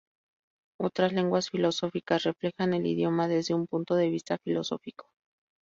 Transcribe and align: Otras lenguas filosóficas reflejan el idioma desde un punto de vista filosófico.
Otras 0.79 1.13
lenguas 1.13 1.51
filosóficas 1.51 2.23
reflejan 2.23 2.73
el 2.73 2.87
idioma 2.87 3.27
desde 3.27 3.53
un 3.53 3.67
punto 3.67 3.93
de 3.93 4.09
vista 4.09 4.39
filosófico. 4.39 5.05